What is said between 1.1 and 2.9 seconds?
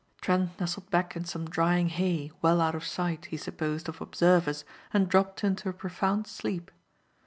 in some drying hay, well out of